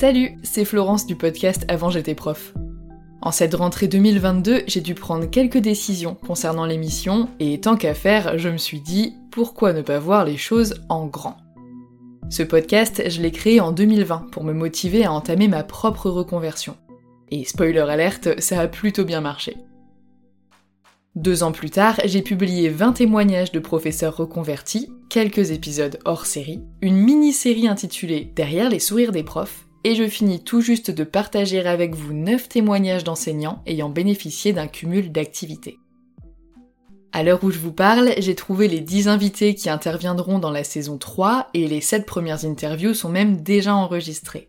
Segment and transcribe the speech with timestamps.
[0.00, 2.54] Salut, c'est Florence du podcast Avant j'étais prof.
[3.20, 8.38] En cette rentrée 2022, j'ai dû prendre quelques décisions concernant l'émission, et tant qu'à faire,
[8.38, 11.36] je me suis dit, pourquoi ne pas voir les choses en grand?
[12.30, 16.78] Ce podcast, je l'ai créé en 2020 pour me motiver à entamer ma propre reconversion.
[17.30, 19.58] Et spoiler alerte, ça a plutôt bien marché.
[21.14, 26.62] Deux ans plus tard, j'ai publié 20 témoignages de professeurs reconvertis, quelques épisodes hors série,
[26.80, 31.66] une mini-série intitulée Derrière les sourires des profs, et je finis tout juste de partager
[31.66, 35.78] avec vous 9 témoignages d'enseignants ayant bénéficié d'un cumul d'activités.
[37.12, 40.62] À l'heure où je vous parle, j'ai trouvé les 10 invités qui interviendront dans la
[40.62, 44.48] saison 3 et les 7 premières interviews sont même déjà enregistrées.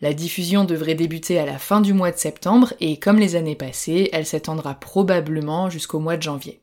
[0.00, 3.56] La diffusion devrait débuter à la fin du mois de septembre et comme les années
[3.56, 6.60] passées, elle s'étendra probablement jusqu'au mois de janvier.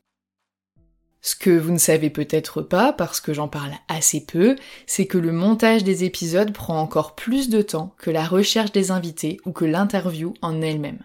[1.26, 5.16] Ce que vous ne savez peut-être pas, parce que j'en parle assez peu, c'est que
[5.16, 9.52] le montage des épisodes prend encore plus de temps que la recherche des invités ou
[9.52, 11.02] que l'interview en elle-même.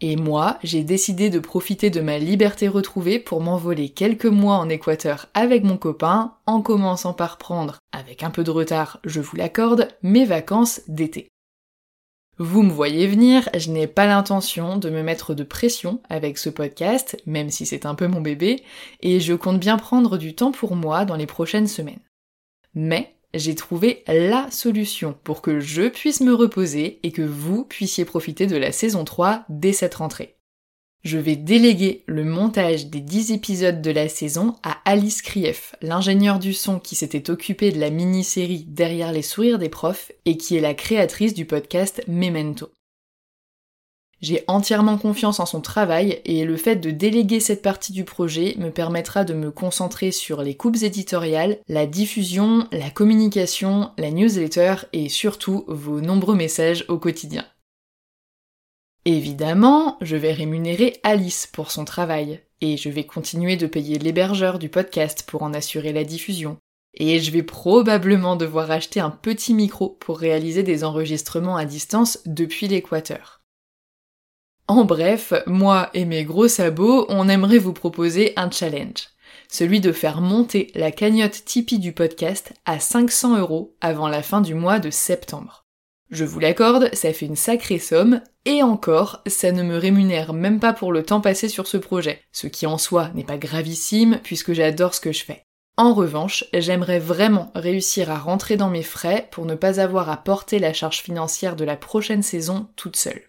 [0.00, 4.68] Et moi, j'ai décidé de profiter de ma liberté retrouvée pour m'envoler quelques mois en
[4.68, 9.36] Équateur avec mon copain, en commençant par prendre, avec un peu de retard, je vous
[9.36, 11.28] l'accorde, mes vacances d'été.
[12.38, 16.50] Vous me voyez venir, je n'ai pas l'intention de me mettre de pression avec ce
[16.50, 18.64] podcast, même si c'est un peu mon bébé,
[19.00, 22.00] et je compte bien prendre du temps pour moi dans les prochaines semaines.
[22.74, 28.04] Mais j'ai trouvé la solution pour que je puisse me reposer et que vous puissiez
[28.04, 30.36] profiter de la saison 3 dès cette rentrée
[31.04, 36.38] je vais déléguer le montage des 10 épisodes de la saison à Alice Krief, l'ingénieur
[36.38, 40.56] du son qui s'était occupé de la mini-série Derrière les sourires des profs et qui
[40.56, 42.70] est la créatrice du podcast Memento.
[44.22, 48.54] J'ai entièrement confiance en son travail et le fait de déléguer cette partie du projet
[48.56, 54.76] me permettra de me concentrer sur les coupes éditoriales, la diffusion, la communication, la newsletter
[54.94, 57.44] et surtout vos nombreux messages au quotidien.
[59.06, 64.58] Évidemment, je vais rémunérer Alice pour son travail, et je vais continuer de payer l'hébergeur
[64.58, 66.56] du podcast pour en assurer la diffusion.
[66.94, 72.20] Et je vais probablement devoir acheter un petit micro pour réaliser des enregistrements à distance
[72.24, 73.42] depuis l'Équateur.
[74.68, 79.08] En bref, moi et mes gros sabots, on aimerait vous proposer un challenge.
[79.48, 84.40] Celui de faire monter la cagnotte Tipeee du podcast à 500 euros avant la fin
[84.40, 85.66] du mois de septembre.
[86.10, 90.60] Je vous l'accorde, ça fait une sacrée somme, et encore, ça ne me rémunère même
[90.60, 94.20] pas pour le temps passé sur ce projet, ce qui en soi n'est pas gravissime
[94.22, 95.44] puisque j'adore ce que je fais.
[95.76, 100.16] En revanche, j'aimerais vraiment réussir à rentrer dans mes frais pour ne pas avoir à
[100.16, 103.22] porter la charge financière de la prochaine saison toute seule.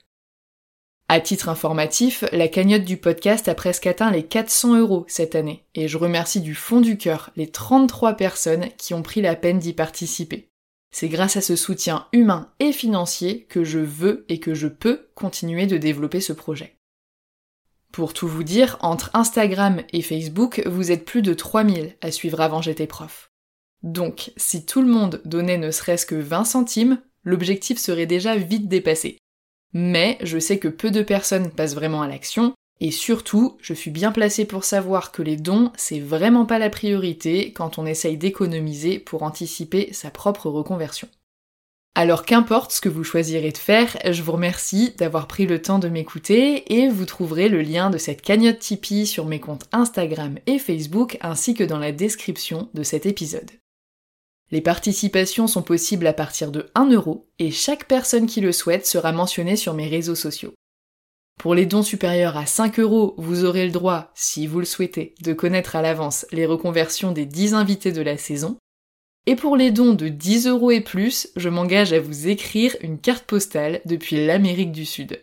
[1.08, 5.64] À titre informatif, la cagnotte du podcast a presque atteint les 400 euros cette année,
[5.76, 9.60] et je remercie du fond du cœur les 33 personnes qui ont pris la peine
[9.60, 10.50] d'y participer.
[10.98, 15.10] C'est grâce à ce soutien humain et financier que je veux et que je peux
[15.14, 16.78] continuer de développer ce projet.
[17.92, 22.40] Pour tout vous dire, entre Instagram et Facebook, vous êtes plus de 3000 à suivre
[22.40, 23.30] avant j'étais prof.
[23.84, 28.70] Donc, si tout le monde donnait ne serait-ce que 20 centimes, l'objectif serait déjà vite
[28.70, 29.18] dépassé.
[29.74, 33.92] Mais je sais que peu de personnes passent vraiment à l'action, et surtout, je suis
[33.92, 38.18] bien placée pour savoir que les dons, c'est vraiment pas la priorité quand on essaye
[38.18, 41.08] d'économiser pour anticiper sa propre reconversion.
[41.98, 45.80] Alors qu'importe ce que vous choisirez de faire, je vous remercie d'avoir pris le temps
[45.80, 50.38] de m'écouter et vous trouverez le lien de cette cagnotte Tipeee sur mes comptes Instagram
[50.46, 53.50] et Facebook ainsi que dans la description de cet épisode.
[54.52, 58.86] Les participations sont possibles à partir de 1 euro et chaque personne qui le souhaite
[58.86, 60.54] sera mentionnée sur mes réseaux sociaux.
[61.40, 65.14] Pour les dons supérieurs à 5 euros, vous aurez le droit, si vous le souhaitez,
[65.22, 68.58] de connaître à l'avance les reconversions des 10 invités de la saison.
[69.28, 73.00] Et pour les dons de 10 euros et plus, je m'engage à vous écrire une
[73.00, 75.20] carte postale depuis l'Amérique du Sud.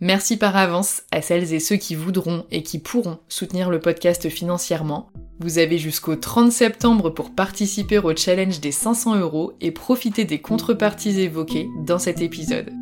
[0.00, 4.28] Merci par avance à celles et ceux qui voudront et qui pourront soutenir le podcast
[4.28, 5.10] financièrement.
[5.38, 10.40] Vous avez jusqu'au 30 septembre pour participer au challenge des 500 euros et profiter des
[10.40, 12.72] contreparties évoquées dans cet épisode.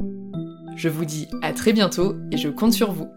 [0.80, 3.12] Je vous dis à très bientôt et je compte sur vous.